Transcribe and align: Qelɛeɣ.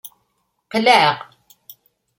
Qelɛeɣ. 0.71 1.17